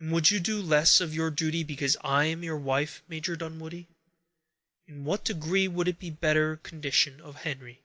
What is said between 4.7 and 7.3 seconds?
In what degree would it better the condition